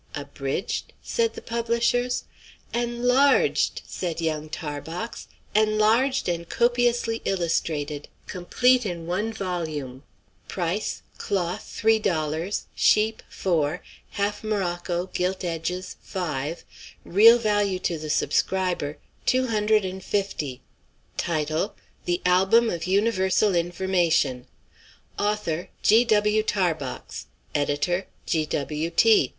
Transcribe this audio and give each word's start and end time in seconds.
'Abridged?' 0.15 0.93
said 1.03 1.35
the 1.35 1.43
publishers. 1.43 2.23
'Enlarged!' 2.73 3.83
said 3.85 4.19
young 4.19 4.49
Tarbox, 4.49 5.27
'enlarged 5.53 6.27
and 6.27 6.49
copiously 6.49 7.21
illustrated, 7.23 8.07
complete 8.25 8.83
in 8.83 9.05
one 9.05 9.31
volume, 9.31 10.01
price, 10.47 11.03
cloth, 11.19 11.67
three 11.71 11.99
dollars, 11.99 12.63
sheep 12.73 13.21
four, 13.29 13.83
half 14.13 14.43
morocco, 14.43 15.05
gilt 15.13 15.43
edges, 15.43 15.97
five; 16.01 16.65
real 17.05 17.37
value 17.37 17.77
to 17.77 17.99
the 17.99 18.09
subscriber, 18.09 18.97
two 19.27 19.49
hundred 19.49 19.85
and 19.85 20.03
fifty; 20.03 20.61
title, 21.15 21.75
"The 22.05 22.23
Album 22.25 22.71
of 22.71 22.87
Universal 22.87 23.53
Information; 23.53 24.47
author, 25.19 25.69
G. 25.83 26.03
W. 26.05 26.41
Tarbox; 26.41 27.27
editor, 27.53 28.07
G. 28.25 28.47
W. 28.47 28.89
T. 28.89 29.29